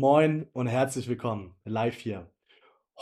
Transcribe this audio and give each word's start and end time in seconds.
Moin 0.00 0.46
und 0.52 0.68
herzlich 0.68 1.08
willkommen 1.08 1.56
live 1.64 1.96
hier. 1.98 2.30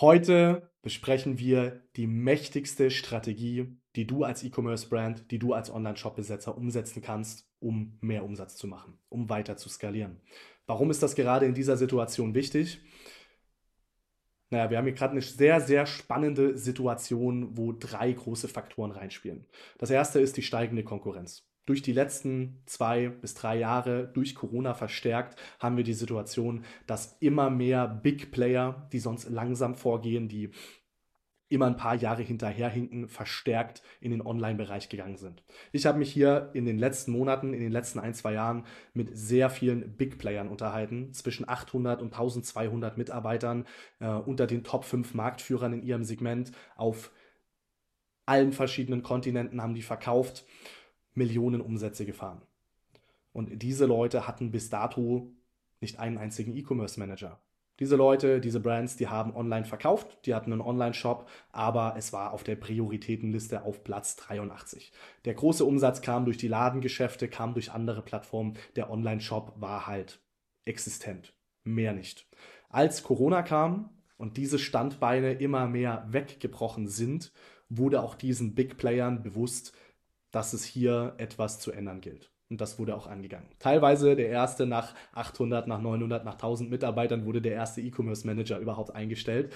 Heute 0.01 0.71
besprechen 0.81 1.39
wir 1.39 1.83
die 1.95 2.07
mächtigste 2.07 2.91
Strategie, 2.91 3.77
die 3.97 4.07
du 4.07 4.25
als 4.25 4.43
E-Commerce-Brand, 4.43 5.31
die 5.31 5.39
du 5.39 5.53
als 5.53 5.71
Online-Shop-Besetzer 5.71 6.57
umsetzen 6.57 7.03
kannst, 7.03 7.51
um 7.59 7.99
mehr 8.01 8.25
Umsatz 8.25 8.57
zu 8.57 8.67
machen, 8.67 8.99
um 9.11 9.29
weiter 9.29 9.59
zu 9.59 9.69
skalieren. 9.69 10.23
Warum 10.65 10.91
ist 10.91 11.03
das 11.03 11.15
gerade 11.15 11.45
in 11.45 11.53
dieser 11.53 11.77
Situation 11.77 12.35
wichtig? 12.35 12.81
Naja, 14.49 14.71
wir 14.71 14.79
haben 14.79 14.87
hier 14.87 14.95
gerade 14.95 15.13
eine 15.13 15.21
sehr, 15.21 15.61
sehr 15.61 15.85
spannende 15.85 16.57
Situation, 16.57 17.59
wo 17.59 17.73
drei 17.73 18.11
große 18.11 18.49
Faktoren 18.49 18.93
reinspielen. 18.93 19.45
Das 19.77 19.91
erste 19.91 20.21
ist 20.21 20.39
die 20.39 20.43
steigende 20.43 20.83
Konkurrenz 20.83 21.47
durch 21.67 21.83
die 21.83 21.93
letzten 21.93 22.63
zwei 22.65 23.09
bis 23.09 23.35
drei 23.35 23.59
Jahre 23.59 24.09
durch 24.15 24.35
Corona 24.35 24.73
verstärkt 24.73 25.39
haben 25.59 25.77
wir 25.77 25.85
die 25.85 25.93
Situation, 25.93 26.65
dass 26.87 27.17
immer 27.21 27.51
mehr 27.51 27.87
Big 27.89 28.31
Player, 28.31 28.89
die 28.93 29.01
sonst 29.01 29.29
langsam 29.29 29.75
vorgehen, 29.75 30.29
die 30.29 30.51
immer 31.49 31.67
ein 31.67 31.77
paar 31.77 31.95
Jahre 31.95 32.23
hinterherhinken, 32.23 33.09
verstärkt 33.09 33.83
in 34.01 34.11
den 34.11 34.21
Online-Bereich 34.21 34.89
gegangen 34.89 35.17
sind. 35.17 35.45
Ich 35.71 35.87
habe 35.87 35.99
mich 35.99 36.13
hier 36.13 36.51
in 36.55 36.65
den 36.65 36.79
letzten 36.79 37.13
Monaten, 37.13 37.55
in 37.55 37.61
den 37.61 37.71
letzten 37.71 38.01
ein, 38.01 38.15
zwei 38.15 38.33
Jahren 38.33 38.65
mit 38.95 39.17
sehr 39.17 39.49
vielen 39.49 39.97
Big 39.97 40.19
Playern 40.19 40.49
unterhalten, 40.49 41.13
zwischen 41.13 41.49
800 41.49 42.03
und 42.03 42.13
1200 42.13 42.99
Mitarbeitern 42.99 43.65
äh, 44.01 44.09
unter 44.09 44.47
den 44.49 44.65
Top 44.65 44.85
5 44.85 45.15
Marktführern 45.15 45.73
in 45.73 45.83
ihrem 45.83 46.03
Segment. 46.03 46.51
Auf 46.75 47.13
allen 48.25 48.53
verschiedenen 48.53 49.05
Kontinenten 49.05 49.63
haben 49.63 49.75
die 49.75 49.83
verkauft 49.83 50.45
Millionen 51.17 51.61
Umsätze 51.61 52.07
gefahren. 52.07 52.43
Und 53.33 53.63
diese 53.63 53.87
Leute 53.87 54.27
hatten 54.27 54.51
bis 54.51 54.71
dato 54.71 55.33
nicht 55.81 55.99
einen 55.99 56.19
einzigen 56.19 56.57
E-Commerce 56.57 56.99
Manager. 56.99 57.41
Diese 57.79 57.97
Leute, 57.97 58.41
diese 58.41 58.61
Brands, 58.61 58.97
die 58.97 59.09
haben 59.09 59.37
online 59.37 59.67
verkauft, 59.67 60.19
die 60.25 60.35
hatten 60.35 60.53
einen 60.53 60.63
Online-Shop, 60.63 61.29
aber 61.53 61.95
es 61.99 62.13
war 62.15 62.33
auf 62.33 62.43
der 62.43 62.57
Prioritätenliste 62.57 63.65
auf 63.65 63.85
Platz 63.85 64.17
83. 64.17 64.93
Der 65.27 65.35
große 65.35 65.65
Umsatz 65.65 66.01
kam 66.01 66.25
durch 66.25 66.39
die 66.39 66.49
Ladengeschäfte, 66.49 67.29
kam 67.29 67.53
durch 67.53 67.73
andere 67.73 68.01
Plattformen. 68.01 68.55
Der 68.77 68.91
Online-Shop 68.91 69.53
war 69.57 69.87
halt 69.87 70.21
existent, 70.65 71.35
mehr 71.65 71.93
nicht. 71.93 72.27
Als 72.71 73.03
Corona 73.03 73.43
kam 73.43 73.91
und 74.17 74.39
diese 74.39 74.59
Standbeine 74.59 75.35
immer 75.35 75.69
mehr 75.69 76.07
weggebrochen 76.09 76.89
sind, 76.89 77.31
wurde 77.69 78.03
auch 78.03 78.15
diesen 78.15 78.55
Big 78.55 78.79
Playern 78.79 79.23
bewusst, 79.23 79.75
dass 80.37 80.53
es 80.53 80.65
hier 80.65 81.15
etwas 81.17 81.61
zu 81.61 81.73
ändern 81.73 82.03
gilt. 82.03 82.31
Und 82.51 82.61
das 82.61 82.79
wurde 82.79 82.95
auch 82.95 83.07
angegangen. 83.07 83.49
Teilweise 83.59 84.17
der 84.17 84.29
erste 84.29 84.67
nach 84.67 84.95
800, 85.13 85.67
nach 85.67 85.81
900, 85.81 86.27
nach 86.27 86.35
1000 86.35 86.69
Mitarbeitern 86.69 87.25
wurde 87.25 87.41
der 87.41 87.55
erste 87.55 87.81
E-Commerce 87.81 88.27
Manager 88.27 88.59
überhaupt 88.59 88.95
eingestellt. 88.95 89.55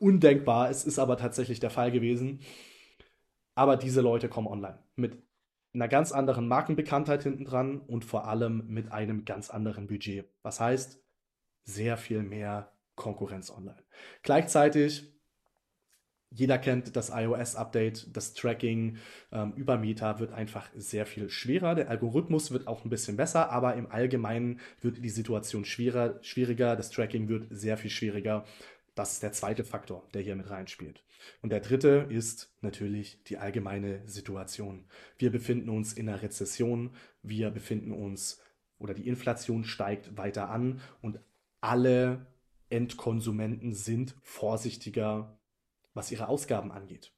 Undenkbar, 0.00 0.70
es 0.70 0.84
ist 0.84 0.98
aber 0.98 1.18
tatsächlich 1.18 1.60
der 1.60 1.70
Fall 1.70 1.92
gewesen. 1.92 2.40
Aber 3.54 3.76
diese 3.76 4.00
Leute 4.00 4.28
kommen 4.28 4.48
online 4.48 4.82
mit 4.96 5.22
einer 5.72 5.86
ganz 5.86 6.10
anderen 6.10 6.48
Markenbekanntheit 6.48 7.22
hinten 7.22 7.44
dran 7.44 7.80
und 7.80 8.04
vor 8.04 8.26
allem 8.26 8.66
mit 8.66 8.90
einem 8.90 9.24
ganz 9.24 9.50
anderen 9.50 9.86
Budget. 9.86 10.28
Was 10.42 10.58
heißt, 10.58 11.00
sehr 11.62 11.96
viel 11.96 12.24
mehr 12.24 12.72
Konkurrenz 12.96 13.52
online. 13.52 13.84
Gleichzeitig 14.22 15.17
jeder 16.30 16.58
kennt 16.58 16.94
das 16.94 17.10
iOS-Update, 17.10 18.14
das 18.14 18.34
Tracking 18.34 18.98
ähm, 19.32 19.52
über 19.56 19.78
Meta 19.78 20.20
wird 20.20 20.32
einfach 20.32 20.68
sehr 20.76 21.06
viel 21.06 21.30
schwerer. 21.30 21.74
Der 21.74 21.88
Algorithmus 21.88 22.50
wird 22.50 22.66
auch 22.66 22.84
ein 22.84 22.90
bisschen 22.90 23.16
besser, 23.16 23.50
aber 23.50 23.74
im 23.74 23.90
Allgemeinen 23.90 24.60
wird 24.80 25.02
die 25.02 25.08
Situation 25.08 25.64
schwerer, 25.64 26.18
schwieriger. 26.22 26.76
Das 26.76 26.90
Tracking 26.90 27.28
wird 27.28 27.46
sehr 27.50 27.78
viel 27.78 27.90
schwieriger. 27.90 28.44
Das 28.94 29.14
ist 29.14 29.22
der 29.22 29.32
zweite 29.32 29.64
Faktor, 29.64 30.06
der 30.12 30.22
hier 30.22 30.36
mit 30.36 30.50
reinspielt. 30.50 31.02
Und 31.40 31.50
der 31.50 31.60
dritte 31.60 32.06
ist 32.10 32.52
natürlich 32.60 33.22
die 33.24 33.38
allgemeine 33.38 34.06
Situation. 34.06 34.84
Wir 35.18 35.30
befinden 35.30 35.68
uns 35.70 35.92
in 35.92 36.08
einer 36.08 36.22
Rezession. 36.22 36.90
Wir 37.22 37.50
befinden 37.50 37.92
uns 37.92 38.40
oder 38.78 38.94
die 38.94 39.08
Inflation 39.08 39.64
steigt 39.64 40.16
weiter 40.16 40.50
an 40.50 40.80
und 41.02 41.18
alle 41.60 42.26
Endkonsumenten 42.70 43.72
sind 43.72 44.14
vorsichtiger 44.22 45.37
was 45.98 46.10
ihre 46.12 46.28
Ausgaben 46.28 46.70
angeht, 46.70 47.12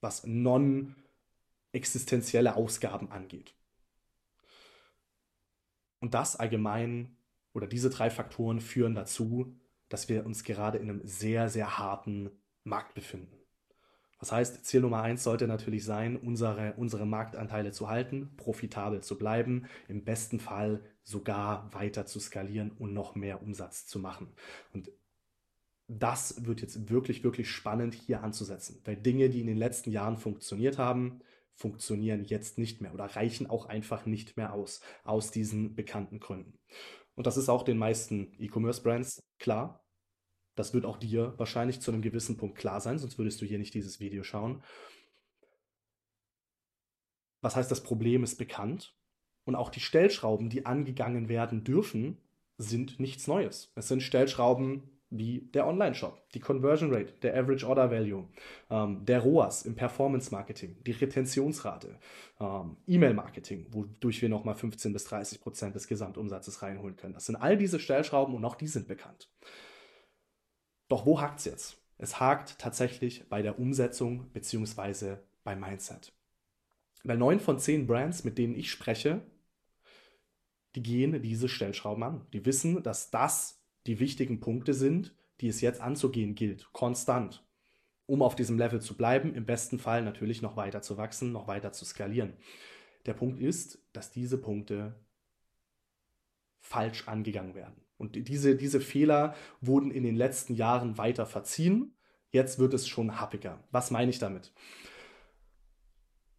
was 0.00 0.24
non-existenzielle 0.24 2.54
Ausgaben 2.54 3.10
angeht. 3.10 3.56
Und 5.98 6.14
das 6.14 6.36
allgemein 6.36 7.16
oder 7.54 7.66
diese 7.66 7.90
drei 7.90 8.10
Faktoren 8.10 8.60
führen 8.60 8.94
dazu, 8.94 9.58
dass 9.88 10.08
wir 10.08 10.24
uns 10.24 10.44
gerade 10.44 10.78
in 10.78 10.88
einem 10.88 11.00
sehr, 11.04 11.48
sehr 11.48 11.76
harten 11.76 12.30
Markt 12.62 12.94
befinden. 12.94 13.36
Das 14.20 14.30
heißt, 14.30 14.64
Ziel 14.64 14.80
Nummer 14.80 15.02
eins 15.02 15.24
sollte 15.24 15.48
natürlich 15.48 15.84
sein, 15.84 16.16
unsere, 16.16 16.74
unsere 16.74 17.06
Marktanteile 17.06 17.72
zu 17.72 17.90
halten, 17.90 18.36
profitabel 18.36 19.02
zu 19.02 19.18
bleiben, 19.18 19.66
im 19.88 20.04
besten 20.04 20.38
Fall 20.38 20.80
sogar 21.02 21.74
weiter 21.74 22.06
zu 22.06 22.20
skalieren 22.20 22.70
und 22.78 22.94
noch 22.94 23.16
mehr 23.16 23.42
Umsatz 23.42 23.86
zu 23.86 23.98
machen. 23.98 24.32
Und 24.72 24.92
das 25.86 26.46
wird 26.46 26.62
jetzt 26.62 26.88
wirklich, 26.88 27.24
wirklich 27.24 27.50
spannend 27.50 27.94
hier 27.94 28.22
anzusetzen, 28.22 28.80
weil 28.84 28.96
Dinge, 28.96 29.28
die 29.28 29.40
in 29.40 29.46
den 29.46 29.56
letzten 29.56 29.90
Jahren 29.90 30.16
funktioniert 30.16 30.78
haben, 30.78 31.20
funktionieren 31.54 32.24
jetzt 32.24 32.58
nicht 32.58 32.80
mehr 32.80 32.94
oder 32.94 33.04
reichen 33.04 33.48
auch 33.48 33.66
einfach 33.66 34.06
nicht 34.06 34.36
mehr 34.36 34.52
aus, 34.52 34.80
aus 35.04 35.30
diesen 35.30 35.74
bekannten 35.74 36.20
Gründen. 36.20 36.58
Und 37.14 37.26
das 37.26 37.36
ist 37.36 37.48
auch 37.48 37.62
den 37.62 37.78
meisten 37.78 38.32
E-Commerce-Brands 38.38 39.22
klar. 39.38 39.84
Das 40.56 40.74
wird 40.74 40.84
auch 40.84 40.96
dir 40.96 41.34
wahrscheinlich 41.36 41.80
zu 41.80 41.92
einem 41.92 42.02
gewissen 42.02 42.36
Punkt 42.36 42.56
klar 42.56 42.80
sein, 42.80 42.98
sonst 42.98 43.18
würdest 43.18 43.40
du 43.40 43.46
hier 43.46 43.58
nicht 43.58 43.74
dieses 43.74 44.00
Video 44.00 44.22
schauen. 44.24 44.62
Was 47.40 47.56
heißt, 47.56 47.70
das 47.70 47.82
Problem 47.82 48.24
ist 48.24 48.36
bekannt 48.36 48.96
und 49.44 49.54
auch 49.54 49.68
die 49.68 49.80
Stellschrauben, 49.80 50.48
die 50.48 50.66
angegangen 50.66 51.28
werden 51.28 51.62
dürfen, 51.62 52.18
sind 52.56 52.98
nichts 52.98 53.26
Neues. 53.26 53.72
Es 53.74 53.88
sind 53.88 54.02
Stellschrauben, 54.02 54.93
wie 55.18 55.48
der 55.52 55.66
Online-Shop, 55.66 56.20
die 56.32 56.40
Conversion 56.40 56.92
Rate, 56.92 57.12
der 57.22 57.36
Average 57.36 57.66
Order 57.66 57.90
Value, 57.90 58.28
ähm, 58.70 59.04
der 59.04 59.20
ROAS 59.20 59.64
im 59.64 59.74
Performance 59.74 60.30
Marketing, 60.30 60.76
die 60.84 60.92
Retentionsrate, 60.92 61.98
ähm, 62.40 62.76
E-Mail-Marketing, 62.86 63.66
wodurch 63.70 64.20
wir 64.22 64.28
nochmal 64.28 64.54
15 64.54 64.92
bis 64.92 65.04
30 65.04 65.40
Prozent 65.40 65.74
des 65.74 65.86
Gesamtumsatzes 65.86 66.62
reinholen 66.62 66.96
können. 66.96 67.14
Das 67.14 67.26
sind 67.26 67.36
all 67.36 67.56
diese 67.56 67.78
Stellschrauben 67.78 68.34
und 68.34 68.44
auch 68.44 68.56
die 68.56 68.68
sind 68.68 68.88
bekannt. 68.88 69.30
Doch 70.88 71.06
wo 71.06 71.20
hakt 71.20 71.38
es 71.38 71.44
jetzt? 71.44 71.76
Es 71.98 72.20
hakt 72.20 72.58
tatsächlich 72.58 73.28
bei 73.28 73.42
der 73.42 73.58
Umsetzung 73.58 74.30
bzw. 74.32 75.16
beim 75.44 75.60
Mindset. 75.60 76.12
Weil 77.04 77.18
neun 77.18 77.38
von 77.38 77.58
zehn 77.58 77.86
Brands, 77.86 78.24
mit 78.24 78.38
denen 78.38 78.54
ich 78.54 78.70
spreche, 78.70 79.20
die 80.74 80.82
gehen 80.82 81.22
diese 81.22 81.48
Stellschrauben 81.48 82.02
an. 82.02 82.26
Die 82.32 82.44
wissen, 82.44 82.82
dass 82.82 83.10
das 83.10 83.63
die 83.86 84.00
wichtigen 84.00 84.40
Punkte 84.40 84.74
sind, 84.74 85.14
die 85.40 85.48
es 85.48 85.60
jetzt 85.60 85.80
anzugehen 85.80 86.34
gilt, 86.34 86.72
konstant, 86.72 87.44
um 88.06 88.22
auf 88.22 88.36
diesem 88.36 88.58
Level 88.58 88.80
zu 88.80 88.96
bleiben, 88.96 89.34
im 89.34 89.46
besten 89.46 89.78
Fall 89.78 90.02
natürlich 90.02 90.42
noch 90.42 90.56
weiter 90.56 90.82
zu 90.82 90.96
wachsen, 90.96 91.32
noch 91.32 91.48
weiter 91.48 91.72
zu 91.72 91.84
skalieren. 91.84 92.34
Der 93.06 93.14
Punkt 93.14 93.40
ist, 93.40 93.82
dass 93.92 94.10
diese 94.10 94.38
Punkte 94.38 94.94
falsch 96.60 97.08
angegangen 97.08 97.54
werden. 97.54 97.84
Und 97.96 98.28
diese, 98.28 98.56
diese 98.56 98.80
Fehler 98.80 99.34
wurden 99.60 99.90
in 99.90 100.02
den 100.02 100.16
letzten 100.16 100.54
Jahren 100.54 100.98
weiter 100.98 101.26
verziehen. 101.26 101.94
Jetzt 102.30 102.58
wird 102.58 102.74
es 102.74 102.88
schon 102.88 103.20
happiger. 103.20 103.62
Was 103.70 103.90
meine 103.90 104.10
ich 104.10 104.18
damit? 104.18 104.52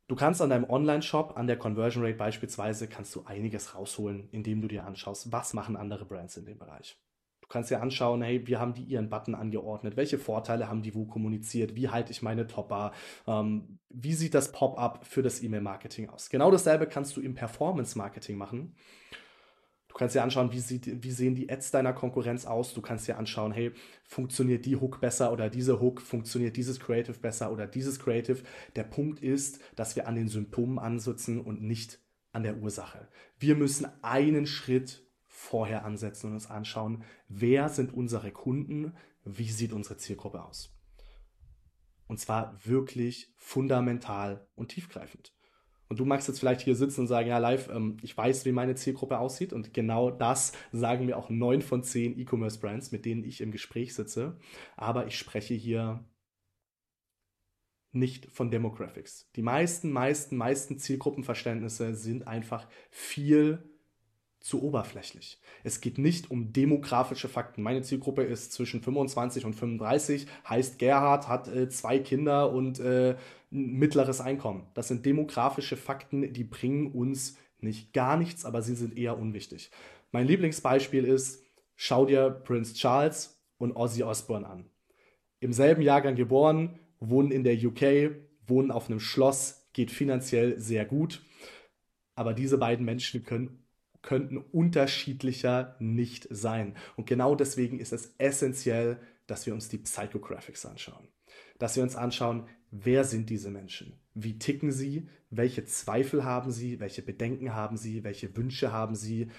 Du 0.08 0.16
kannst 0.16 0.42
an 0.42 0.50
deinem 0.50 0.70
Online-Shop, 0.70 1.36
an 1.36 1.48
der 1.48 1.58
Conversion 1.58 2.04
Rate 2.04 2.18
beispielsweise, 2.18 2.88
kannst 2.88 3.16
du 3.16 3.24
einiges 3.26 3.74
rausholen, 3.74 4.30
indem 4.32 4.62
du 4.62 4.68
dir 4.68 4.86
anschaust, 4.86 5.32
was 5.32 5.54
machen 5.54 5.76
andere 5.76 6.06
Brands 6.06 6.38
in 6.38 6.46
dem 6.46 6.60
Bereich. 6.60 7.00
Du 7.46 7.54
kannst 7.54 7.70
dir 7.70 7.80
anschauen, 7.80 8.24
hey, 8.24 8.48
wie 8.48 8.58
haben 8.58 8.74
die 8.74 8.84
ihren 8.84 9.10
Button 9.10 9.36
angeordnet? 9.36 9.96
Welche 9.96 10.18
Vorteile 10.18 10.68
haben 10.68 10.82
die 10.82 10.96
wo 10.96 11.06
kommuniziert? 11.06 11.76
Wie 11.76 11.90
halte 11.90 12.12
ich 12.12 12.24
meine 12.24 12.48
Topper? 12.48 12.92
Ähm, 13.28 13.78
wie 13.90 14.14
sieht 14.14 14.34
das 14.34 14.52
Pop-up 14.52 15.06
für 15.06 15.22
das 15.22 15.44
E-Mail-Marketing 15.44 16.10
aus? 16.10 16.30
Genau 16.30 16.50
dasselbe 16.50 16.88
kannst 16.88 17.16
du 17.16 17.22
im 17.22 17.36
Performance-Marketing 17.36 18.36
machen. 18.36 18.76
Du 19.88 20.00
kannst 20.00 20.16
dir 20.16 20.24
anschauen, 20.24 20.52
wie, 20.52 20.60
sieht, 20.60 21.04
wie 21.04 21.12
sehen 21.12 21.36
die 21.36 21.50
Ads 21.50 21.72
deiner 21.72 21.94
Konkurrenz 21.94 22.46
aus. 22.46 22.74
Du 22.74 22.82
kannst 22.82 23.08
dir 23.08 23.18
anschauen, 23.18 23.54
hey, 23.54 23.72
funktioniert 24.04 24.66
die 24.66 24.76
Hook 24.76 25.00
besser 25.00 25.32
oder 25.32 25.50
diese 25.50 25.80
Hook, 25.80 26.02
funktioniert 26.02 26.58
dieses 26.58 26.80
Creative 26.80 27.18
besser 27.20 27.52
oder 27.52 27.68
dieses 27.68 28.00
Creative. 28.00 28.42
Der 28.76 28.84
Punkt 28.84 29.22
ist, 29.22 29.62
dass 29.76 29.96
wir 29.96 30.08
an 30.08 30.16
den 30.16 30.28
Symptomen 30.28 30.80
ansitzen 30.80 31.40
und 31.40 31.62
nicht 31.62 32.00
an 32.34 32.44
der 32.44 32.58
Ursache. 32.58 33.08
Wir 33.40 33.56
müssen 33.56 33.88
einen 34.02 34.48
Schritt 34.48 35.05
vorher 35.46 35.86
ansetzen 35.86 36.28
und 36.28 36.34
uns 36.34 36.50
anschauen, 36.50 37.04
wer 37.30 37.70
sind 37.70 37.94
unsere 37.94 38.32
Kunden, 38.32 38.94
wie 39.24 39.50
sieht 39.50 39.74
unsere 39.74 39.98
Zielgruppe 39.98 40.44
aus. 40.44 40.76
Und 42.08 42.20
zwar 42.20 42.60
wirklich 42.66 43.34
fundamental 43.38 44.48
und 44.56 44.70
tiefgreifend. 44.70 45.34
Und 45.88 46.00
du 46.00 46.06
magst 46.06 46.28
jetzt 46.28 46.40
vielleicht 46.40 46.62
hier 46.62 46.76
sitzen 46.76 47.02
und 47.02 47.08
sagen, 47.08 47.30
ja, 47.30 47.38
live, 47.38 47.70
ähm, 47.70 47.98
ich 48.02 48.18
weiß, 48.18 48.46
wie 48.46 48.52
meine 48.52 48.76
Zielgruppe 48.76 49.20
aussieht. 49.20 49.54
Und 49.54 49.74
genau 49.74 50.10
das 50.10 50.54
sagen 50.72 51.06
mir 51.06 51.18
auch 51.18 51.30
neun 51.30 51.62
von 51.62 51.84
zehn 51.84 52.18
E-Commerce-Brands, 52.18 52.92
mit 52.92 53.06
denen 53.06 53.24
ich 53.24 53.42
im 53.42 53.52
Gespräch 53.52 53.94
sitze. 53.94 54.38
Aber 54.76 55.06
ich 55.06 55.18
spreche 55.18 55.54
hier 55.54 56.04
nicht 57.92 58.32
von 58.32 58.50
Demographics. 58.50 59.30
Die 59.36 59.44
meisten, 59.44 59.92
meisten, 59.92 60.38
meisten 60.38 60.80
Zielgruppenverständnisse 60.80 61.94
sind 61.94 62.28
einfach 62.28 62.68
viel 62.90 63.75
zu 64.46 64.62
oberflächlich. 64.62 65.40
Es 65.64 65.82
geht 65.82 65.98
nicht 65.98 66.30
um 66.30 66.54
demografische 66.54 67.28
Fakten. 67.28 67.64
Meine 67.64 67.82
Zielgruppe 67.82 68.22
ist 68.22 68.54
zwischen 68.54 68.80
25 68.80 69.44
und 69.44 69.56
35, 69.56 70.28
heißt 70.48 70.78
Gerhard, 70.78 71.28
hat 71.28 71.48
äh, 71.48 71.68
zwei 71.68 71.98
Kinder 71.98 72.52
und 72.52 72.80
äh, 72.80 73.16
mittleres 73.50 74.22
Einkommen. 74.22 74.68
Das 74.76 74.88
sind 74.88 75.04
demografische 75.04 75.76
Fakten, 75.76 76.32
die 76.32 76.44
bringen 76.44 76.92
uns 76.92 77.40
nicht 77.60 77.92
gar 77.92 78.18
nichts, 78.18 78.46
aber 78.46 78.62
sie 78.62 78.76
sind 78.76 78.96
eher 78.96 79.18
unwichtig. 79.18 79.72
Mein 80.12 80.28
Lieblingsbeispiel 80.28 81.06
ist, 81.06 81.44
schau 81.76 82.06
dir 82.06 82.30
Prince 82.30 82.76
Charles 82.76 83.42
und 83.58 83.76
Ozzy 83.76 84.04
Osbourne 84.04 84.46
an. 84.48 84.70
Im 85.40 85.54
selben 85.54 85.82
Jahrgang 85.82 86.14
geboren, 86.16 86.80
wohnen 87.00 87.32
in 87.32 87.44
der 87.44 87.56
UK, 87.56 88.16
wohnen 88.46 88.70
auf 88.70 88.92
einem 88.92 89.00
Schloss, 89.00 89.68
geht 89.74 89.90
finanziell 89.90 90.60
sehr 90.60 90.86
gut. 90.86 91.24
Aber 92.14 92.36
diese 92.36 92.60
beiden 92.60 92.86
Menschen 92.86 93.24
können 93.24 93.65
könnten 94.06 94.38
unterschiedlicher 94.38 95.76
nicht 95.80 96.28
sein. 96.30 96.76
Und 96.96 97.08
genau 97.08 97.36
deswegen 97.36 97.80
ist 97.80 97.92
es 97.92 98.14
essentiell, 98.20 99.00
dass 99.26 99.48
wir 99.48 99.54
uns 99.54 99.68
die 99.68 99.80
Psychographics 99.80 100.66
anschauen. 100.66 101.08
Dass 101.58 101.76
wir 101.76 101.84
uns 101.84 101.96
anschauen, 101.96 102.48
wer 102.70 103.04
sind 103.04 103.30
diese 103.32 103.50
Menschen? 103.50 104.00
Wie 104.14 104.38
ticken 104.38 104.72
sie? 104.72 105.10
Welche 105.32 105.66
Zweifel 105.66 106.24
haben 106.24 106.52
sie? 106.52 106.80
Welche 106.80 107.02
Bedenken 107.02 107.56
haben 107.56 107.78
sie? 107.78 108.04
Welche 108.04 108.38
Wünsche 108.38 108.72
haben 108.72 108.96
sie? 108.96 109.32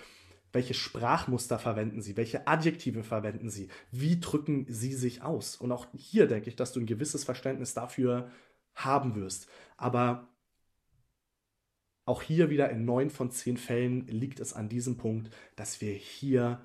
Welche 0.52 0.74
Sprachmuster 0.74 1.60
verwenden 1.60 2.02
sie? 2.02 2.16
Welche 2.16 2.48
Adjektive 2.48 3.04
verwenden 3.04 3.48
sie? 3.48 3.68
Wie 3.92 4.18
drücken 4.18 4.66
sie 4.68 4.94
sich 4.94 5.22
aus? 5.22 5.56
Und 5.56 5.70
auch 5.70 5.86
hier 5.94 6.26
denke 6.26 6.48
ich, 6.48 6.56
dass 6.56 6.72
du 6.72 6.80
ein 6.80 6.86
gewisses 6.86 7.22
Verständnis 7.22 7.72
dafür 7.72 8.30
haben 8.74 9.14
wirst. 9.14 9.48
Aber 9.76 10.28
auch 12.06 12.22
hier 12.22 12.50
wieder 12.50 12.70
in 12.70 12.84
neun 12.84 13.10
von 13.10 13.30
zehn 13.30 13.56
Fällen 13.56 14.06
liegt 14.06 14.40
es 14.40 14.52
an 14.52 14.68
diesem 14.68 14.96
Punkt, 14.96 15.30
dass 15.56 15.80
wir 15.80 15.92
hier 15.92 16.60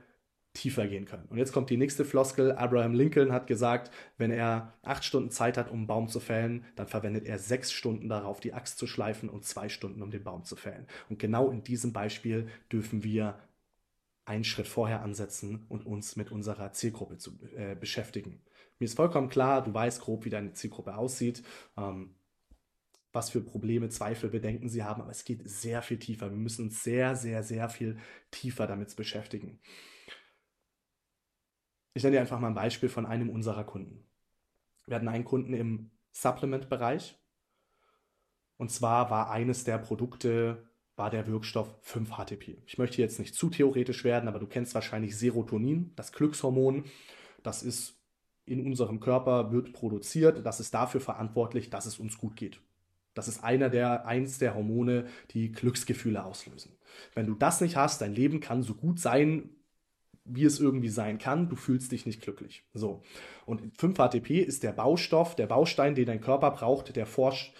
tiefer 0.53 0.87
gehen 0.87 1.05
können. 1.05 1.25
Und 1.29 1.37
jetzt 1.37 1.53
kommt 1.53 1.69
die 1.69 1.77
nächste 1.77 2.03
Floskel. 2.03 2.51
Abraham 2.51 2.93
Lincoln 2.93 3.31
hat 3.31 3.47
gesagt, 3.47 3.89
wenn 4.17 4.31
er 4.31 4.73
acht 4.83 5.03
Stunden 5.03 5.31
Zeit 5.31 5.57
hat, 5.57 5.69
um 5.69 5.79
einen 5.79 5.87
Baum 5.87 6.09
zu 6.09 6.19
fällen, 6.19 6.65
dann 6.75 6.87
verwendet 6.87 7.25
er 7.25 7.39
sechs 7.39 7.71
Stunden 7.71 8.09
darauf, 8.09 8.39
die 8.39 8.53
Axt 8.53 8.77
zu 8.77 8.85
schleifen 8.85 9.29
und 9.29 9.45
zwei 9.45 9.69
Stunden, 9.69 10.01
um 10.01 10.11
den 10.11 10.23
Baum 10.23 10.43
zu 10.43 10.55
fällen. 10.55 10.87
Und 11.09 11.19
genau 11.19 11.49
in 11.49 11.63
diesem 11.63 11.93
Beispiel 11.93 12.47
dürfen 12.71 13.03
wir 13.03 13.39
einen 14.25 14.43
Schritt 14.43 14.67
vorher 14.67 15.01
ansetzen 15.01 15.65
und 15.69 15.85
uns 15.85 16.15
mit 16.15 16.31
unserer 16.31 16.73
Zielgruppe 16.73 17.17
zu 17.17 17.31
äh, 17.55 17.75
beschäftigen. 17.75 18.41
Mir 18.77 18.85
ist 18.85 18.95
vollkommen 18.95 19.29
klar, 19.29 19.63
du 19.63 19.73
weißt 19.73 20.01
grob, 20.01 20.25
wie 20.25 20.29
deine 20.29 20.53
Zielgruppe 20.53 20.95
aussieht. 20.95 21.43
Ähm, 21.77 22.13
was 23.13 23.29
für 23.29 23.41
Probleme, 23.41 23.89
Zweifel, 23.89 24.29
Bedenken 24.29 24.69
sie 24.69 24.83
haben, 24.83 25.01
aber 25.01 25.11
es 25.11 25.25
geht 25.25 25.47
sehr 25.49 25.81
viel 25.81 25.99
tiefer. 25.99 26.29
Wir 26.29 26.37
müssen 26.37 26.65
uns 26.65 26.83
sehr, 26.83 27.15
sehr, 27.15 27.43
sehr 27.43 27.69
viel 27.69 27.97
tiefer 28.31 28.67
damit 28.67 28.95
beschäftigen. 28.95 29.59
Ich 31.93 32.03
nenne 32.03 32.15
dir 32.15 32.21
einfach 32.21 32.39
mal 32.39 32.47
ein 32.47 32.55
Beispiel 32.55 32.89
von 32.89 33.05
einem 33.05 33.29
unserer 33.29 33.65
Kunden. 33.65 34.05
Wir 34.87 34.95
hatten 34.95 35.09
einen 35.09 35.25
Kunden 35.25 35.53
im 35.53 35.91
Supplement-Bereich 36.11 37.19
und 38.57 38.71
zwar 38.71 39.09
war 39.09 39.29
eines 39.29 39.63
der 39.63 39.77
Produkte 39.77 40.69
war 40.95 41.09
der 41.09 41.27
Wirkstoff 41.27 41.73
5-HTP. 41.83 42.61
Ich 42.65 42.77
möchte 42.77 43.01
jetzt 43.01 43.19
nicht 43.19 43.33
zu 43.33 43.49
theoretisch 43.49 44.03
werden, 44.03 44.27
aber 44.27 44.39
du 44.39 44.47
kennst 44.47 44.75
wahrscheinlich 44.75 45.17
Serotonin, 45.17 45.93
das 45.95 46.11
Glückshormon. 46.11 46.85
Das 47.43 47.63
ist 47.63 47.99
in 48.45 48.65
unserem 48.65 48.99
Körper, 48.99 49.51
wird 49.51 49.73
produziert. 49.73 50.45
Das 50.45 50.59
ist 50.59 50.73
dafür 50.73 51.01
verantwortlich, 51.01 51.69
dass 51.69 51.85
es 51.85 51.97
uns 51.97 52.17
gut 52.17 52.35
geht. 52.35 52.61
Das 53.13 53.27
ist 53.27 53.43
einer 53.43 53.69
der, 53.69 54.05
eins 54.05 54.37
der 54.37 54.55
Hormone, 54.55 55.05
die 55.31 55.51
Glücksgefühle 55.51 56.23
auslösen. 56.23 56.77
Wenn 57.13 57.27
du 57.27 57.35
das 57.35 57.61
nicht 57.61 57.75
hast, 57.75 58.01
dein 58.01 58.13
Leben 58.13 58.39
kann 58.39 58.63
so 58.63 58.73
gut 58.73 58.99
sein, 58.99 59.49
wie 60.23 60.45
es 60.45 60.59
irgendwie 60.59 60.89
sein 60.89 61.17
kann, 61.17 61.49
du 61.49 61.55
fühlst 61.55 61.91
dich 61.91 62.05
nicht 62.05 62.21
glücklich. 62.21 62.63
So. 62.73 63.01
Und 63.45 63.75
5-HTP 63.77 64.41
ist 64.41 64.63
der 64.63 64.71
Baustoff, 64.71 65.35
der 65.35 65.47
Baustein, 65.47 65.95
den 65.95 66.05
dein 66.05 66.21
Körper 66.21 66.51
braucht, 66.51 66.95
der 66.95 67.05
forscht, 67.05 67.53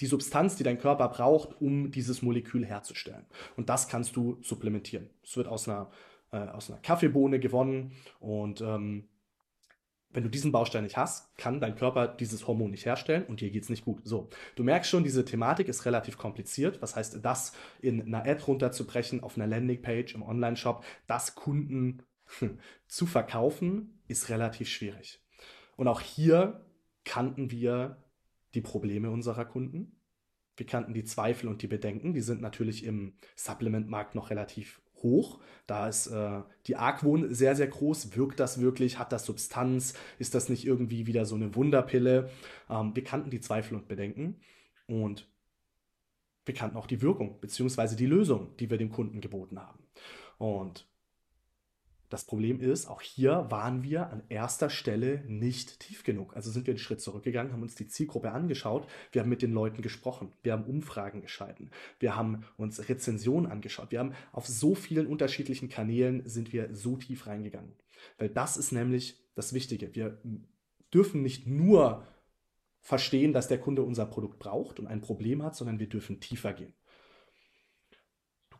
die 0.00 0.06
Substanz, 0.06 0.56
die 0.56 0.64
dein 0.64 0.78
Körper 0.78 1.08
braucht, 1.08 1.60
um 1.60 1.90
dieses 1.90 2.22
Molekül 2.22 2.64
herzustellen. 2.64 3.26
Und 3.56 3.68
das 3.68 3.88
kannst 3.88 4.16
du 4.16 4.38
supplementieren. 4.42 5.10
Es 5.22 5.36
wird 5.36 5.46
aus 5.46 5.68
einer, 5.68 5.90
äh, 6.32 6.38
aus 6.38 6.70
einer 6.70 6.80
Kaffeebohne 6.80 7.38
gewonnen 7.38 7.92
und 8.18 8.60
ähm, 8.60 9.08
wenn 10.12 10.24
du 10.24 10.28
diesen 10.28 10.52
Baustein 10.52 10.84
nicht 10.84 10.96
hast, 10.96 11.36
kann 11.36 11.60
dein 11.60 11.76
Körper 11.76 12.08
dieses 12.08 12.46
Hormon 12.46 12.70
nicht 12.70 12.84
herstellen 12.84 13.24
und 13.26 13.40
dir 13.40 13.50
geht 13.50 13.62
es 13.62 13.68
nicht 13.68 13.84
gut. 13.84 14.00
So, 14.04 14.28
du 14.56 14.64
merkst 14.64 14.90
schon, 14.90 15.04
diese 15.04 15.24
Thematik 15.24 15.68
ist 15.68 15.84
relativ 15.84 16.18
kompliziert. 16.18 16.82
Was 16.82 16.96
heißt, 16.96 17.18
das 17.22 17.52
in 17.80 18.02
einer 18.02 18.26
Ad 18.26 18.42
runterzubrechen, 18.46 19.22
auf 19.22 19.36
einer 19.36 19.46
Landingpage, 19.46 20.14
im 20.14 20.22
Online-Shop, 20.22 20.84
das 21.06 21.34
Kunden 21.34 22.02
zu 22.88 23.06
verkaufen, 23.06 24.00
ist 24.08 24.28
relativ 24.28 24.68
schwierig. 24.68 25.22
Und 25.76 25.88
auch 25.88 26.00
hier 26.00 26.64
kannten 27.04 27.50
wir 27.50 28.02
die 28.54 28.60
Probleme 28.60 29.10
unserer 29.10 29.44
Kunden. 29.44 29.96
Wir 30.56 30.66
kannten 30.66 30.92
die 30.92 31.04
Zweifel 31.04 31.48
und 31.48 31.62
die 31.62 31.68
Bedenken. 31.68 32.12
Die 32.12 32.20
sind 32.20 32.42
natürlich 32.42 32.84
im 32.84 33.14
Supplement-Markt 33.36 34.14
noch 34.14 34.30
relativ 34.30 34.82
hoch. 35.02 35.40
Da 35.66 35.88
ist 35.88 36.08
äh, 36.08 36.42
die 36.66 36.76
Argwohn 36.76 37.32
sehr, 37.32 37.54
sehr 37.54 37.68
groß. 37.68 38.16
Wirkt 38.16 38.40
das 38.40 38.60
wirklich? 38.60 38.98
Hat 38.98 39.12
das 39.12 39.24
Substanz? 39.24 39.94
Ist 40.18 40.34
das 40.34 40.48
nicht 40.48 40.66
irgendwie 40.66 41.06
wieder 41.06 41.26
so 41.26 41.36
eine 41.36 41.54
Wunderpille? 41.54 42.30
Ähm, 42.68 42.94
wir 42.94 43.04
kannten 43.04 43.30
die 43.30 43.40
Zweifel 43.40 43.76
und 43.76 43.88
Bedenken 43.88 44.40
und 44.86 45.28
wir 46.44 46.54
kannten 46.54 46.76
auch 46.76 46.86
die 46.86 47.02
Wirkung 47.02 47.40
bzw. 47.40 47.94
die 47.94 48.06
Lösung, 48.06 48.56
die 48.58 48.70
wir 48.70 48.78
dem 48.78 48.90
Kunden 48.90 49.20
geboten 49.20 49.60
haben. 49.60 49.78
Und 50.38 50.89
das 52.10 52.24
Problem 52.24 52.60
ist, 52.60 52.86
auch 52.86 53.00
hier 53.00 53.46
waren 53.50 53.84
wir 53.84 54.10
an 54.10 54.24
erster 54.28 54.68
Stelle 54.68 55.22
nicht 55.28 55.78
tief 55.78 56.02
genug. 56.02 56.34
Also 56.34 56.50
sind 56.50 56.66
wir 56.66 56.72
einen 56.72 56.78
Schritt 56.78 57.00
zurückgegangen, 57.00 57.52
haben 57.52 57.62
uns 57.62 57.76
die 57.76 57.86
Zielgruppe 57.86 58.32
angeschaut, 58.32 58.88
wir 59.12 59.22
haben 59.22 59.28
mit 59.28 59.42
den 59.42 59.52
Leuten 59.52 59.80
gesprochen, 59.80 60.32
wir 60.42 60.52
haben 60.52 60.64
Umfragen 60.64 61.22
geschalten, 61.22 61.70
wir 62.00 62.16
haben 62.16 62.44
uns 62.56 62.88
Rezensionen 62.88 63.50
angeschaut, 63.50 63.92
wir 63.92 64.00
haben 64.00 64.14
auf 64.32 64.48
so 64.48 64.74
vielen 64.74 65.06
unterschiedlichen 65.06 65.68
Kanälen 65.68 66.28
sind 66.28 66.52
wir 66.52 66.74
so 66.74 66.96
tief 66.96 67.28
reingegangen. 67.28 67.72
Weil 68.18 68.28
das 68.28 68.56
ist 68.56 68.72
nämlich 68.72 69.16
das 69.36 69.52
Wichtige. 69.52 69.94
Wir 69.94 70.20
dürfen 70.92 71.22
nicht 71.22 71.46
nur 71.46 72.04
verstehen, 72.80 73.32
dass 73.32 73.46
der 73.46 73.60
Kunde 73.60 73.82
unser 73.82 74.06
Produkt 74.06 74.40
braucht 74.40 74.80
und 74.80 74.88
ein 74.88 75.00
Problem 75.00 75.44
hat, 75.44 75.54
sondern 75.54 75.78
wir 75.78 75.88
dürfen 75.88 76.18
tiefer 76.18 76.54
gehen 76.54 76.74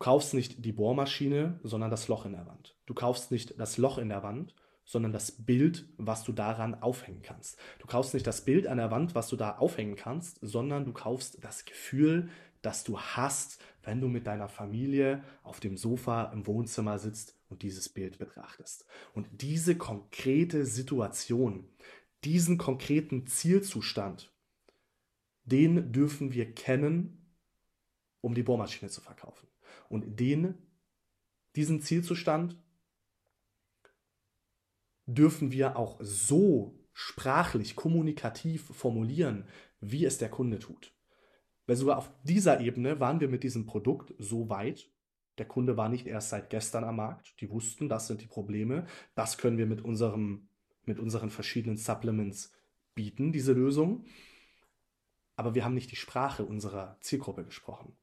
kaufst 0.01 0.33
nicht 0.33 0.65
die 0.65 0.73
Bohrmaschine, 0.73 1.59
sondern 1.63 1.91
das 1.91 2.07
Loch 2.07 2.25
in 2.25 2.33
der 2.33 2.47
Wand. 2.47 2.75
Du 2.85 2.93
kaufst 2.93 3.31
nicht 3.31 3.57
das 3.59 3.77
Loch 3.77 3.97
in 3.97 4.09
der 4.09 4.23
Wand, 4.23 4.55
sondern 4.83 5.13
das 5.13 5.31
Bild, 5.31 5.87
was 5.97 6.23
du 6.23 6.33
daran 6.33 6.81
aufhängen 6.81 7.21
kannst. 7.21 7.57
Du 7.79 7.87
kaufst 7.87 8.13
nicht 8.13 8.27
das 8.27 8.43
Bild 8.43 8.67
an 8.67 8.77
der 8.77 8.91
Wand, 8.91 9.15
was 9.15 9.29
du 9.29 9.35
da 9.35 9.57
aufhängen 9.57 9.95
kannst, 9.95 10.39
sondern 10.41 10.85
du 10.85 10.91
kaufst 10.91 11.43
das 11.43 11.65
Gefühl, 11.65 12.29
das 12.61 12.83
du 12.83 12.99
hast, 12.99 13.61
wenn 13.83 14.01
du 14.01 14.07
mit 14.07 14.27
deiner 14.27 14.49
Familie 14.49 15.23
auf 15.43 15.59
dem 15.59 15.77
Sofa 15.77 16.25
im 16.25 16.45
Wohnzimmer 16.47 16.99
sitzt 16.99 17.35
und 17.49 17.61
dieses 17.61 17.89
Bild 17.89 18.17
betrachtest. 18.17 18.85
Und 19.13 19.27
diese 19.41 19.77
konkrete 19.77 20.65
Situation, 20.65 21.69
diesen 22.23 22.57
konkreten 22.57 23.27
Zielzustand, 23.27 24.31
den 25.43 25.91
dürfen 25.91 26.33
wir 26.33 26.53
kennen, 26.53 27.33
um 28.21 28.35
die 28.35 28.43
Bohrmaschine 28.43 28.91
zu 28.91 29.01
verkaufen. 29.01 29.50
Und 29.89 30.19
den, 30.19 30.55
diesen 31.55 31.81
Zielzustand 31.81 32.57
dürfen 35.05 35.51
wir 35.51 35.77
auch 35.77 35.99
so 36.01 36.77
sprachlich, 36.93 37.75
kommunikativ 37.75 38.65
formulieren, 38.67 39.45
wie 39.79 40.05
es 40.05 40.17
der 40.17 40.29
Kunde 40.29 40.59
tut. 40.59 40.93
Weil 41.65 41.75
sogar 41.75 41.97
auf 41.97 42.11
dieser 42.23 42.59
Ebene 42.59 42.99
waren 42.99 43.19
wir 43.19 43.29
mit 43.29 43.43
diesem 43.43 43.65
Produkt 43.65 44.13
so 44.17 44.49
weit, 44.49 44.89
der 45.37 45.47
Kunde 45.47 45.77
war 45.77 45.89
nicht 45.89 46.07
erst 46.07 46.29
seit 46.29 46.49
gestern 46.49 46.83
am 46.83 46.97
Markt, 46.97 47.39
die 47.41 47.49
wussten, 47.49 47.89
das 47.89 48.07
sind 48.07 48.21
die 48.21 48.27
Probleme, 48.27 48.85
das 49.15 49.37
können 49.37 49.57
wir 49.57 49.65
mit, 49.65 49.81
unserem, 49.81 50.49
mit 50.83 50.99
unseren 50.99 51.29
verschiedenen 51.29 51.77
Supplements 51.77 52.51
bieten, 52.93 53.31
diese 53.31 53.53
Lösung. 53.53 54.05
Aber 55.35 55.55
wir 55.55 55.63
haben 55.63 55.73
nicht 55.73 55.91
die 55.91 55.95
Sprache 55.95 56.45
unserer 56.45 56.97
Zielgruppe 56.99 57.45
gesprochen. 57.45 57.95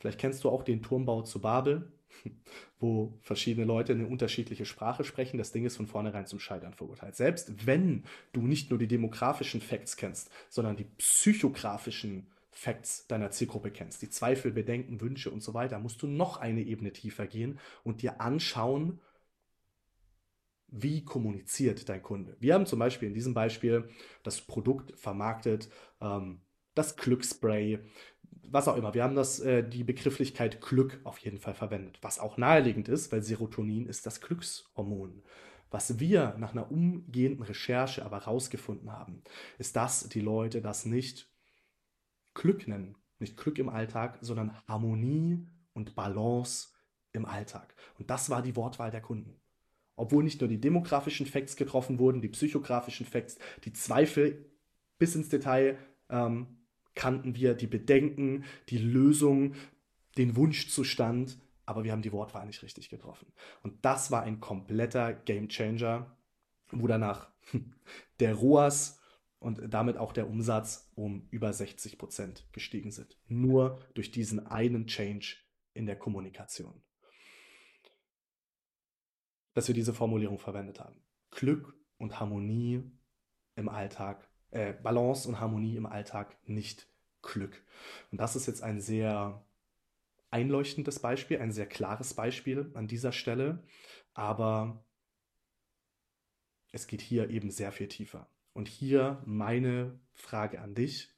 Vielleicht 0.00 0.18
kennst 0.18 0.42
du 0.44 0.48
auch 0.48 0.62
den 0.62 0.82
Turmbau 0.82 1.22
zu 1.22 1.40
Babel, 1.40 1.92
wo 2.80 3.18
verschiedene 3.20 3.66
Leute 3.66 3.92
eine 3.92 4.06
unterschiedliche 4.06 4.64
Sprache 4.64 5.04
sprechen. 5.04 5.38
Das 5.38 5.52
Ding 5.52 5.64
ist 5.64 5.76
von 5.76 5.86
vornherein 5.86 6.26
zum 6.26 6.40
Scheitern 6.40 6.72
verurteilt. 6.72 7.14
Selbst 7.14 7.66
wenn 7.66 8.04
du 8.32 8.40
nicht 8.40 8.70
nur 8.70 8.78
die 8.78 8.88
demografischen 8.88 9.60
Facts 9.60 9.96
kennst, 9.96 10.30
sondern 10.48 10.76
die 10.76 10.88
psychografischen 10.98 12.26
Facts 12.50 13.06
deiner 13.06 13.30
Zielgruppe 13.30 13.70
kennst, 13.70 14.02
die 14.02 14.10
Zweifel, 14.10 14.50
Bedenken, 14.52 15.00
Wünsche 15.00 15.30
und 15.30 15.42
so 15.42 15.54
weiter, 15.54 15.78
musst 15.78 16.02
du 16.02 16.06
noch 16.06 16.38
eine 16.38 16.62
Ebene 16.62 16.92
tiefer 16.92 17.26
gehen 17.26 17.58
und 17.84 18.02
dir 18.02 18.20
anschauen, 18.20 19.00
wie 20.68 21.04
kommuniziert 21.04 21.88
dein 21.88 22.02
Kunde. 22.02 22.36
Wir 22.40 22.54
haben 22.54 22.66
zum 22.66 22.78
Beispiel 22.78 23.08
in 23.08 23.14
diesem 23.14 23.34
Beispiel 23.34 23.88
das 24.22 24.40
Produkt 24.40 24.98
vermarktet, 24.98 25.68
ähm, 26.00 26.40
das 26.74 26.96
Glücksspray, 26.96 27.80
was 28.42 28.68
auch 28.68 28.76
immer. 28.76 28.94
Wir 28.94 29.02
haben 29.02 29.14
das, 29.14 29.40
äh, 29.40 29.68
die 29.68 29.84
Begrifflichkeit 29.84 30.60
Glück 30.60 31.00
auf 31.04 31.18
jeden 31.18 31.38
Fall 31.38 31.54
verwendet, 31.54 31.98
was 32.02 32.18
auch 32.18 32.36
naheliegend 32.36 32.88
ist, 32.88 33.12
weil 33.12 33.22
Serotonin 33.22 33.86
ist 33.86 34.06
das 34.06 34.20
Glückshormon. 34.20 35.22
Was 35.70 36.00
wir 36.00 36.34
nach 36.38 36.52
einer 36.52 36.70
umgehenden 36.70 37.44
Recherche 37.44 38.04
aber 38.04 38.20
herausgefunden 38.20 38.90
haben, 38.90 39.22
ist, 39.58 39.76
dass 39.76 40.08
die 40.08 40.20
Leute 40.20 40.60
das 40.60 40.84
nicht 40.84 41.30
Glück 42.34 42.66
nennen. 42.66 42.96
Nicht 43.20 43.36
Glück 43.36 43.58
im 43.58 43.68
Alltag, 43.68 44.18
sondern 44.20 44.56
Harmonie 44.66 45.46
und 45.72 45.94
Balance 45.94 46.68
im 47.12 47.24
Alltag. 47.24 47.74
Und 47.98 48.10
das 48.10 48.30
war 48.30 48.42
die 48.42 48.56
Wortwahl 48.56 48.90
der 48.90 49.02
Kunden. 49.02 49.40
Obwohl 49.94 50.24
nicht 50.24 50.40
nur 50.40 50.48
die 50.48 50.60
demografischen 50.60 51.26
Facts 51.26 51.56
getroffen 51.56 51.98
wurden, 51.98 52.22
die 52.22 52.28
psychografischen 52.28 53.06
Facts, 53.06 53.38
die 53.64 53.72
Zweifel 53.72 54.50
bis 54.98 55.14
ins 55.14 55.28
Detail 55.28 55.76
ähm, 56.08 56.59
kannten 56.94 57.34
wir, 57.36 57.54
die 57.54 57.66
Bedenken, 57.66 58.44
die 58.68 58.78
Lösung, 58.78 59.54
den 60.16 60.36
Wunschzustand, 60.36 61.38
aber 61.66 61.84
wir 61.84 61.92
haben 61.92 62.02
die 62.02 62.12
Wortwahl 62.12 62.46
nicht 62.46 62.62
richtig 62.62 62.88
getroffen. 62.88 63.32
Und 63.62 63.84
das 63.84 64.10
war 64.10 64.22
ein 64.22 64.40
kompletter 64.40 65.14
Gamechanger, 65.14 66.16
wo 66.70 66.86
danach 66.86 67.30
der 68.20 68.34
ROAS 68.34 69.00
und 69.38 69.72
damit 69.72 69.96
auch 69.96 70.12
der 70.12 70.28
Umsatz 70.28 70.90
um 70.94 71.26
über 71.30 71.52
60 71.52 71.98
Prozent 71.98 72.46
gestiegen 72.52 72.90
sind. 72.90 73.18
Nur 73.28 73.80
durch 73.94 74.10
diesen 74.10 74.46
einen 74.46 74.86
Change 74.86 75.36
in 75.72 75.86
der 75.86 75.96
Kommunikation. 75.96 76.82
Dass 79.54 79.66
wir 79.66 79.74
diese 79.74 79.94
Formulierung 79.94 80.38
verwendet 80.38 80.80
haben. 80.80 81.00
Glück 81.30 81.74
und 81.98 82.20
Harmonie 82.20 82.82
im 83.56 83.68
Alltag, 83.68 84.29
äh, 84.50 84.72
Balance 84.72 85.28
und 85.28 85.40
Harmonie 85.40 85.76
im 85.76 85.86
Alltag, 85.86 86.36
nicht 86.46 86.88
Glück. 87.22 87.62
Und 88.10 88.20
das 88.20 88.36
ist 88.36 88.46
jetzt 88.46 88.62
ein 88.62 88.80
sehr 88.80 89.44
einleuchtendes 90.30 91.00
Beispiel, 91.00 91.38
ein 91.40 91.52
sehr 91.52 91.66
klares 91.66 92.14
Beispiel 92.14 92.70
an 92.74 92.86
dieser 92.86 93.12
Stelle, 93.12 93.62
aber 94.14 94.84
es 96.72 96.86
geht 96.86 97.00
hier 97.00 97.30
eben 97.30 97.50
sehr 97.50 97.72
viel 97.72 97.88
tiefer. 97.88 98.28
Und 98.52 98.68
hier 98.68 99.22
meine 99.26 99.98
Frage 100.12 100.60
an 100.60 100.74
dich. 100.74 101.10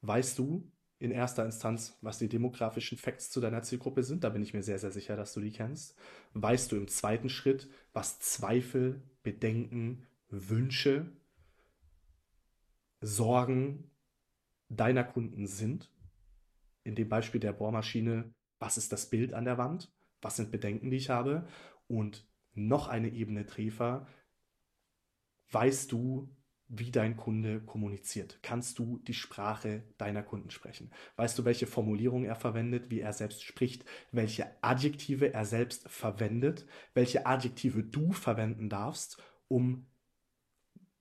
Weißt 0.00 0.38
du 0.38 0.70
in 0.98 1.10
erster 1.10 1.44
Instanz, 1.44 1.96
was 2.00 2.18
die 2.18 2.28
demografischen 2.28 2.98
Facts 2.98 3.30
zu 3.30 3.40
deiner 3.40 3.62
Zielgruppe 3.62 4.02
sind? 4.02 4.24
Da 4.24 4.30
bin 4.30 4.42
ich 4.42 4.54
mir 4.54 4.62
sehr, 4.62 4.78
sehr 4.78 4.90
sicher, 4.90 5.16
dass 5.16 5.32
du 5.32 5.40
die 5.40 5.52
kennst. 5.52 5.96
Weißt 6.34 6.72
du 6.72 6.76
im 6.76 6.88
zweiten 6.88 7.28
Schritt, 7.28 7.68
was 7.92 8.20
Zweifel, 8.20 9.02
Bedenken, 9.22 10.06
Wünsche, 10.28 11.12
Sorgen 13.00 13.90
deiner 14.68 15.04
Kunden 15.04 15.46
sind? 15.46 15.90
In 16.84 16.94
dem 16.94 17.08
Beispiel 17.08 17.40
der 17.40 17.52
Bohrmaschine, 17.52 18.32
was 18.58 18.78
ist 18.78 18.92
das 18.92 19.10
Bild 19.10 19.34
an 19.34 19.44
der 19.44 19.58
Wand? 19.58 19.92
Was 20.20 20.36
sind 20.36 20.50
Bedenken, 20.50 20.90
die 20.90 20.96
ich 20.96 21.10
habe? 21.10 21.46
Und 21.86 22.26
noch 22.54 22.88
eine 22.88 23.08
Ebene 23.08 23.46
tiefer, 23.46 24.06
weißt 25.50 25.92
du, 25.92 26.28
wie 26.68 26.90
dein 26.90 27.16
Kunde 27.16 27.62
kommuniziert? 27.62 28.40
Kannst 28.42 28.78
du 28.78 28.98
die 28.98 29.14
Sprache 29.14 29.84
deiner 29.96 30.22
Kunden 30.22 30.50
sprechen? 30.50 30.90
Weißt 31.16 31.38
du, 31.38 31.46
welche 31.46 31.66
Formulierung 31.66 32.24
er 32.24 32.36
verwendet, 32.36 32.90
wie 32.90 33.00
er 33.00 33.14
selbst 33.14 33.42
spricht, 33.42 33.86
welche 34.12 34.46
Adjektive 34.62 35.32
er 35.32 35.46
selbst 35.46 35.88
verwendet, 35.88 36.66
welche 36.92 37.24
Adjektive 37.24 37.82
du 37.82 38.12
verwenden 38.12 38.68
darfst, 38.68 39.22
um 39.48 39.86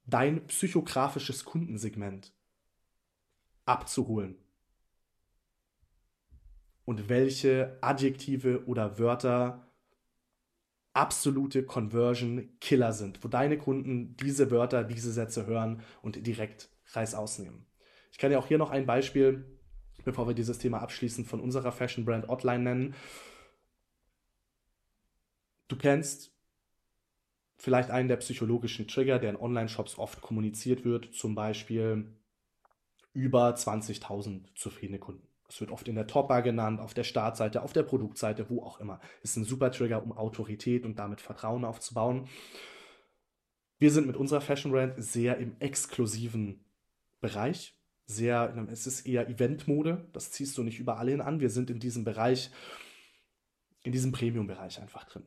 dein 0.08 0.48
psychografisches 0.48 1.46
Kundensegment 1.46 2.34
abzuholen? 3.66 4.36
Und 6.86 7.10
welche 7.10 7.78
Adjektive 7.82 8.66
oder 8.66 8.98
Wörter 8.98 9.68
absolute 10.98 11.64
Conversion-Killer 11.64 12.92
sind, 12.92 13.24
wo 13.24 13.28
deine 13.28 13.60
Kunden 13.60 14.18
diese 14.18 14.50
Wörter, 14.50 14.84
diese 14.84 15.14
Sätze 15.14 15.46
hören 15.46 15.84
und 16.02 16.26
direkt 16.26 16.70
Reiß 16.94 17.14
ausnehmen. 17.14 17.68
Ich 18.12 18.18
kann 18.18 18.32
ja 18.32 18.40
auch 18.40 18.48
hier 18.48 18.58
noch 18.58 18.72
ein 18.72 18.86
Beispiel, 18.88 19.46
bevor 20.06 20.28
wir 20.28 20.34
dieses 20.34 20.58
Thema 20.58 20.80
abschließen, 20.80 21.26
von 21.26 21.40
unserer 21.40 21.72
Fashion 21.72 22.04
Brand 22.04 22.28
Hotline 22.28 22.64
nennen. 22.64 22.96
Du 25.68 25.76
kennst 25.76 26.34
vielleicht 27.58 27.90
einen 27.90 28.08
der 28.08 28.18
psychologischen 28.18 28.88
Trigger, 28.88 29.20
der 29.20 29.32
in 29.32 29.36
Online-Shops 29.36 29.98
oft 29.98 30.22
kommuniziert 30.22 30.86
wird, 30.86 31.14
zum 31.14 31.36
Beispiel 31.36 32.14
über 33.14 33.50
20.000 33.50 34.46
zufriedene 34.56 35.00
Kunden. 35.00 35.28
Es 35.50 35.60
wird 35.62 35.72
oft 35.72 35.88
in 35.88 35.96
der 35.96 36.08
Topper 36.08 36.42
genannt, 36.42 36.80
auf 36.80 36.94
der 36.94 37.04
Startseite, 37.04 37.64
auf 37.64 37.74
der 37.74 37.84
Produktseite, 37.84 38.50
wo 38.50 38.64
auch 38.64 38.80
immer. 38.80 39.00
Ist 39.24 39.38
ein 39.38 39.46
super 39.46 39.72
Trigger, 39.72 40.04
um 40.04 40.12
Autorität 40.12 40.86
und 40.86 41.00
damit 41.00 41.22
Vertrauen 41.22 41.64
aufzubauen. 41.64 42.28
Wir 43.80 43.92
sind 43.92 44.08
mit 44.08 44.18
unserer 44.18 44.42
Fashion 44.42 44.72
Brand 44.72 44.94
sehr 44.98 45.38
im 45.38 45.56
exklusiven 45.60 46.66
Bereich. 47.22 47.76
Sehr, 48.06 48.68
es 48.70 48.88
ist 48.88 49.06
eher 49.06 49.30
Eventmode. 49.30 50.10
Das 50.14 50.32
ziehst 50.32 50.58
du 50.58 50.64
nicht 50.64 50.80
überall 50.80 51.10
hin 51.10 51.22
an. 51.22 51.40
Wir 51.40 51.50
sind 51.50 51.70
in 51.70 51.80
diesem 51.80 52.04
Bereich, 52.04 52.52
in 53.84 53.92
diesem 53.92 54.12
Premium-Bereich 54.12 54.82
einfach 54.82 55.06
drin. 55.06 55.24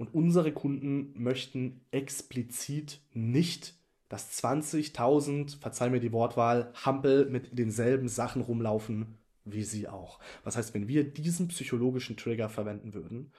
Und 0.00 0.14
unsere 0.14 0.50
Kunden 0.50 1.12
möchten 1.14 1.82
explizit 1.90 3.02
nicht, 3.12 3.74
dass 4.08 4.42
20.000, 4.42 5.60
verzeih 5.60 5.90
mir 5.90 6.00
die 6.00 6.12
Wortwahl, 6.12 6.72
Hampel 6.72 7.28
mit 7.28 7.58
denselben 7.58 8.08
Sachen 8.08 8.40
rumlaufen 8.40 9.18
wie 9.44 9.62
sie 9.62 9.88
auch. 9.88 10.18
Was 10.42 10.56
heißt, 10.56 10.74
wenn 10.74 10.88
wir 10.88 11.04
diesen 11.04 11.48
psychologischen 11.48 12.16
Trigger 12.16 12.48
verwenden 12.48 12.94
würden, 12.94 13.32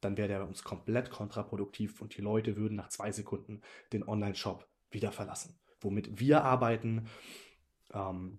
dann 0.00 0.18
wäre 0.18 0.28
der 0.28 0.40
bei 0.40 0.44
uns 0.44 0.64
komplett 0.64 1.10
kontraproduktiv 1.10 2.02
und 2.02 2.16
die 2.16 2.22
Leute 2.22 2.56
würden 2.56 2.74
nach 2.76 2.88
zwei 2.88 3.10
Sekunden 3.10 3.62
den 3.94 4.06
Online-Shop 4.06 4.66
wieder 4.90 5.12
verlassen. 5.12 5.58
Womit 5.80 6.20
wir 6.20 6.44
arbeiten, 6.44 7.06
ähm, 7.94 8.38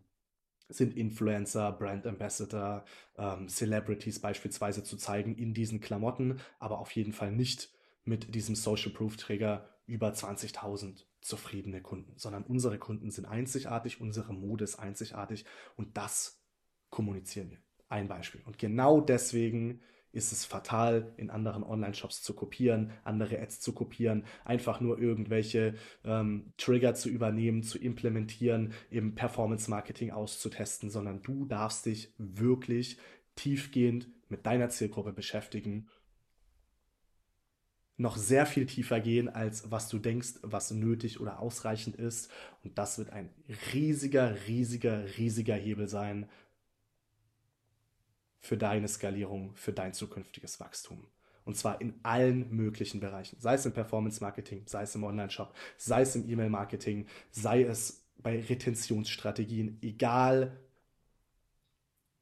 sind 0.69 0.95
Influencer, 0.95 1.71
Brand 1.71 2.07
Ambassador, 2.07 2.85
ähm, 3.17 3.47
Celebrities 3.47 4.19
beispielsweise 4.19 4.83
zu 4.83 4.97
zeigen 4.97 5.35
in 5.35 5.53
diesen 5.53 5.81
Klamotten, 5.81 6.39
aber 6.59 6.79
auf 6.79 6.91
jeden 6.91 7.13
Fall 7.13 7.31
nicht 7.31 7.69
mit 8.05 8.33
diesem 8.35 8.55
Social 8.55 8.91
Proof 8.91 9.17
Trigger 9.17 9.69
über 9.85 10.09
20.000 10.09 11.05
zufriedene 11.21 11.81
Kunden, 11.81 12.13
sondern 12.17 12.43
unsere 12.43 12.77
Kunden 12.77 13.09
sind 13.11 13.25
einzigartig, 13.25 14.01
unsere 14.01 14.33
Mode 14.33 14.63
ist 14.63 14.77
einzigartig 14.77 15.45
und 15.75 15.97
das 15.97 16.41
kommunizieren 16.89 17.51
wir. 17.51 17.59
Ein 17.89 18.07
Beispiel. 18.07 18.41
Und 18.45 18.57
genau 18.57 19.01
deswegen 19.01 19.81
ist 20.13 20.31
es 20.31 20.45
fatal, 20.45 21.11
in 21.17 21.29
anderen 21.29 21.63
Online-Shops 21.63 22.21
zu 22.21 22.33
kopieren, 22.33 22.91
andere 23.03 23.39
Ads 23.41 23.59
zu 23.59 23.73
kopieren, 23.73 24.25
einfach 24.45 24.79
nur 24.79 24.99
irgendwelche 24.99 25.73
ähm, 26.05 26.53
Trigger 26.57 26.93
zu 26.93 27.09
übernehmen, 27.09 27.63
zu 27.63 27.79
implementieren, 27.79 28.73
im 28.91 29.15
Performance-Marketing 29.15 30.11
auszutesten, 30.11 30.91
sondern 30.91 31.23
du 31.23 31.45
darfst 31.45 31.87
dich 31.87 32.13
wirklich 32.17 32.97
tiefgehend 33.35 34.07
mit 34.29 34.45
deiner 34.45 34.69
Zielgruppe 34.69 35.13
beschäftigen, 35.13 35.89
noch 37.97 38.17
sehr 38.17 38.45
viel 38.45 38.65
tiefer 38.65 38.99
gehen, 38.99 39.29
als 39.29 39.71
was 39.71 39.87
du 39.87 39.99
denkst, 39.99 40.35
was 40.41 40.71
nötig 40.71 41.19
oder 41.19 41.39
ausreichend 41.39 41.95
ist. 41.95 42.31
Und 42.63 42.77
das 42.77 42.97
wird 42.97 43.11
ein 43.11 43.29
riesiger, 43.73 44.35
riesiger, 44.47 45.05
riesiger 45.17 45.55
Hebel 45.55 45.87
sein, 45.87 46.27
für 48.43 48.57
deine 48.57 48.89
Skalierung, 48.89 49.55
für 49.55 49.71
dein 49.71 49.93
zukünftiges 49.93 50.59
Wachstum. 50.59 51.07
Und 51.45 51.55
zwar 51.55 51.79
in 51.79 51.95
allen 52.03 52.53
möglichen 52.53 52.99
Bereichen. 52.99 53.39
Sei 53.39 53.53
es 53.53 53.65
im 53.65 53.71
Performance 53.71 54.21
Marketing, 54.21 54.63
sei 54.65 54.83
es 54.83 54.93
im 54.95 55.05
Online-Shop, 55.05 55.55
sei 55.77 56.01
es 56.01 56.15
im 56.15 56.29
E-Mail-Marketing, 56.29 57.07
sei 57.31 57.63
es 57.63 58.05
bei 58.17 58.41
Retentionsstrategien, 58.41 59.79
egal 59.81 60.59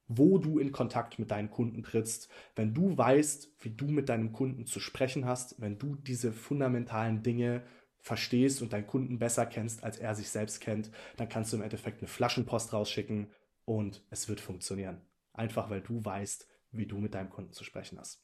wo 0.08 0.38
du 0.38 0.60
in 0.60 0.72
Kontakt 0.72 1.18
mit 1.18 1.32
deinen 1.32 1.50
Kunden 1.50 1.84
trittst, 1.84 2.30
wenn 2.56 2.74
du 2.74 2.98
weißt, 2.98 3.56
wie 3.62 3.70
du 3.70 3.86
mit 3.86 4.10
deinem 4.10 4.32
Kunden 4.32 4.66
zu 4.68 4.80
sprechen 4.80 5.26
hast, 5.26 5.60
wenn 5.60 5.80
du 5.80 5.96
diese 5.96 6.34
fundamentalen 6.34 7.24
Dinge 7.24 7.64
verstehst 7.98 8.62
und 8.62 8.74
deinen 8.74 8.88
Kunden 8.88 9.18
besser 9.18 9.46
kennst, 9.48 9.84
als 9.84 9.98
er 9.98 10.14
sich 10.14 10.30
selbst 10.30 10.62
kennt, 10.62 10.92
dann 11.18 11.30
kannst 11.30 11.52
du 11.52 11.58
im 11.58 11.64
Endeffekt 11.64 12.02
eine 12.02 12.08
Flaschenpost 12.08 12.74
rausschicken 12.74 13.28
und 13.66 14.04
es 14.10 14.28
wird 14.28 14.42
funktionieren. 14.42 15.02
Einfach 15.34 15.70
weil 15.70 15.82
du 15.82 16.04
weißt, 16.04 16.48
wie 16.72 16.86
du 16.86 16.98
mit 16.98 17.14
deinem 17.14 17.30
Kunden 17.30 17.54
zu 17.54 17.64
sprechen 17.64 18.00
hast. 18.00 18.24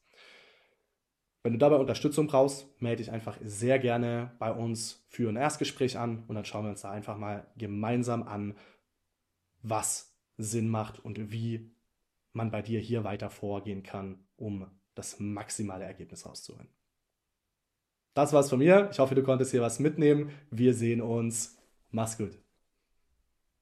Wenn 1.43 1.53
du 1.53 1.59
dabei 1.59 1.77
Unterstützung 1.77 2.27
brauchst, 2.27 2.69
melde 2.81 3.03
dich 3.03 3.11
einfach 3.11 3.37
sehr 3.41 3.79
gerne 3.79 4.35
bei 4.39 4.51
uns 4.51 5.05
für 5.07 5.29
ein 5.29 5.37
Erstgespräch 5.37 5.97
an 5.97 6.25
und 6.27 6.35
dann 6.35 6.45
schauen 6.45 6.65
wir 6.65 6.71
uns 6.71 6.81
da 6.81 6.91
einfach 6.91 7.17
mal 7.17 7.47
gemeinsam 7.55 8.23
an, 8.23 8.57
was 9.61 10.17
Sinn 10.37 10.69
macht 10.69 10.99
und 10.99 11.31
wie 11.31 11.71
man 12.33 12.51
bei 12.51 12.61
dir 12.61 12.79
hier 12.79 13.03
weiter 13.03 13.29
vorgehen 13.29 13.83
kann, 13.83 14.25
um 14.35 14.69
das 14.95 15.19
maximale 15.19 15.85
Ergebnis 15.85 16.25
rauszuholen. 16.25 16.67
Das 18.13 18.33
war's 18.33 18.49
von 18.49 18.59
mir. 18.59 18.89
Ich 18.91 18.99
hoffe, 18.99 19.15
du 19.15 19.23
konntest 19.23 19.51
hier 19.51 19.61
was 19.61 19.79
mitnehmen. 19.79 20.31
Wir 20.49 20.73
sehen 20.73 21.01
uns. 21.01 21.57
Mach's 21.91 22.17
gut. 22.17 22.37